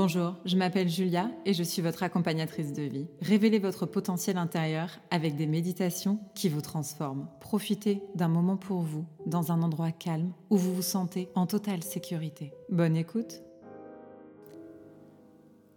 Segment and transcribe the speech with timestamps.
[0.00, 3.08] Bonjour, je m'appelle Julia et je suis votre accompagnatrice de vie.
[3.20, 7.26] Révélez votre potentiel intérieur avec des méditations qui vous transforment.
[7.40, 11.82] Profitez d'un moment pour vous, dans un endroit calme où vous vous sentez en totale
[11.82, 12.52] sécurité.
[12.70, 13.42] Bonne écoute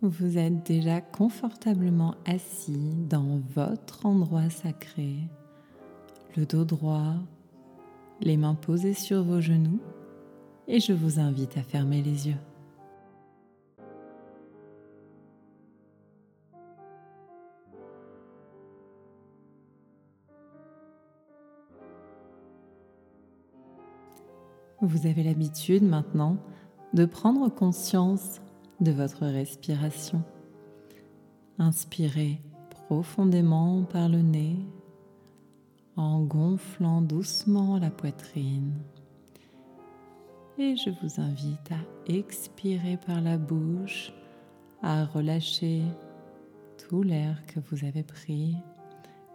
[0.00, 5.16] Vous êtes déjà confortablement assis dans votre endroit sacré,
[6.36, 7.16] le dos droit,
[8.20, 9.80] les mains posées sur vos genoux
[10.68, 12.53] et je vous invite à fermer les yeux.
[24.84, 26.36] Vous avez l'habitude maintenant
[26.92, 28.42] de prendre conscience
[28.82, 30.22] de votre respiration.
[31.58, 32.38] Inspirez
[32.68, 34.58] profondément par le nez
[35.96, 38.74] en gonflant doucement la poitrine.
[40.58, 44.12] Et je vous invite à expirer par la bouche,
[44.82, 45.80] à relâcher
[46.76, 48.54] tout l'air que vous avez pris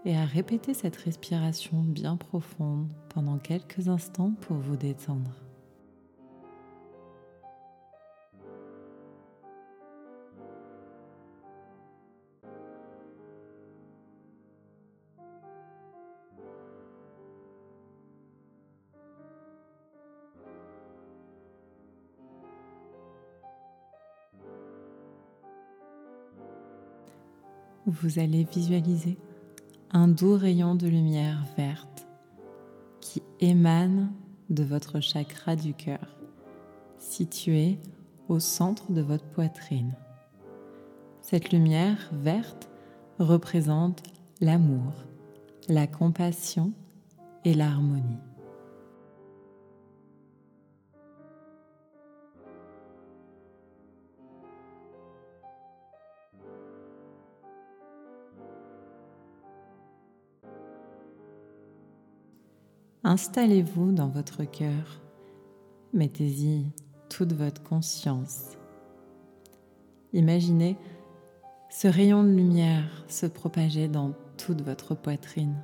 [0.06, 5.32] et à répéter cette respiration bien profonde pendant quelques instants pour vous détendre.
[27.86, 29.18] Vous allez visualiser
[29.92, 32.08] un doux rayon de lumière verte
[33.02, 34.12] qui émane
[34.50, 36.16] de votre chakra du cœur,
[36.98, 37.80] situé
[38.28, 39.96] au centre de votre poitrine.
[41.22, 42.70] Cette lumière verte
[43.18, 44.04] représente
[44.42, 44.94] l'amour,
[45.68, 46.72] la compassion
[47.44, 48.29] et l'harmonie.
[63.06, 65.02] Installez-vous dans votre cœur.
[65.94, 66.66] Mettez-y
[67.08, 68.58] toute votre conscience.
[70.12, 70.76] Imaginez
[71.70, 75.56] ce rayon de lumière se propager dans toute votre poitrine,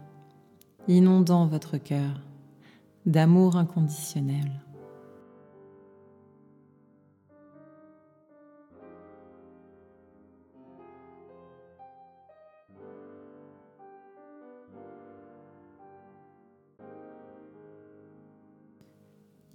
[0.88, 2.22] inondant votre cœur
[3.06, 4.50] d'amour inconditionnel.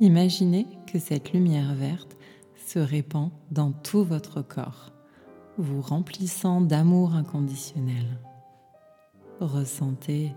[0.01, 2.17] Imaginez que cette lumière verte
[2.57, 4.93] se répand dans tout votre corps,
[5.59, 8.19] vous remplissant d'amour inconditionnel.
[9.41, 10.33] Ressentez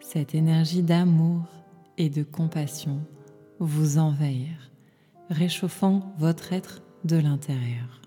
[0.00, 1.44] cette énergie d'amour
[1.96, 3.00] et de compassion
[3.58, 4.70] vous envahir,
[5.30, 8.05] réchauffant votre être de l'intérieur.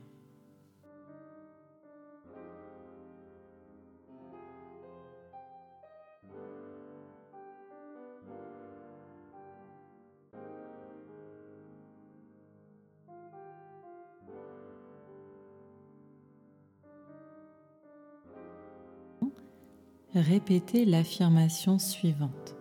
[20.13, 22.55] Répétez l'affirmation suivante.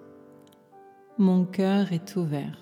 [1.19, 2.59] Mon cœur est ouvert.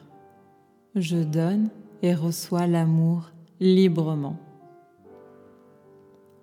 [0.95, 1.69] Je donne
[2.03, 4.37] et reçois l'amour librement.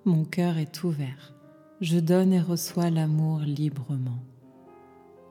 [0.05, 1.33] Mon cœur est ouvert.
[1.81, 4.19] Je donne et reçois l'amour librement.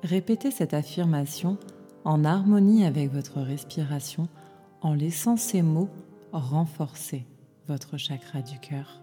[0.03, 1.59] Répétez cette affirmation
[2.05, 4.29] en harmonie avec votre respiration
[4.81, 5.91] en laissant ces mots
[6.33, 7.27] renforcer
[7.69, 9.02] votre chakra du cœur.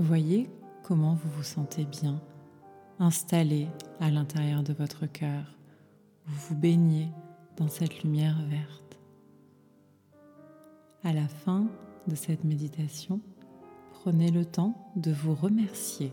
[0.00, 0.48] Voyez
[0.84, 2.22] comment vous vous sentez bien,
[3.00, 3.66] installé
[3.98, 5.58] à l'intérieur de votre cœur.
[6.24, 7.08] Vous vous baignez
[7.56, 9.00] dans cette lumière verte.
[11.02, 11.66] À la fin
[12.06, 13.20] de cette méditation,
[13.90, 16.12] prenez le temps de vous remercier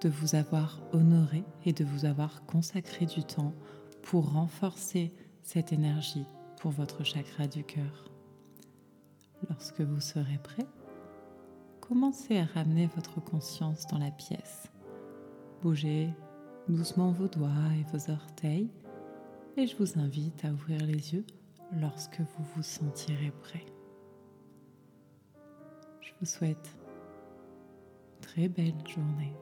[0.00, 3.52] de vous avoir honoré et de vous avoir consacré du temps
[4.00, 5.12] pour renforcer
[5.42, 6.24] cette énergie
[6.56, 8.10] pour votre chakra du cœur.
[9.50, 10.66] Lorsque vous serez prêt,
[11.90, 14.70] commencez à ramener votre conscience dans la pièce.
[15.60, 16.08] Bougez
[16.68, 17.50] doucement vos doigts
[17.80, 18.70] et vos orteils
[19.56, 21.24] et je vous invite à ouvrir les yeux
[21.80, 23.66] lorsque vous vous sentirez prêt.
[26.00, 26.78] Je vous souhaite
[28.14, 29.34] une très belle journée.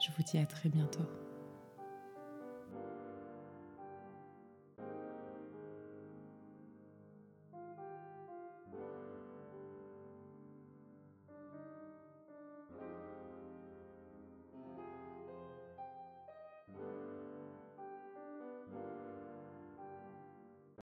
[0.00, 1.04] Je vous dis à très bientôt.